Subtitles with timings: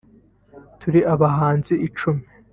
[0.79, 2.25] turi abahanzi icumi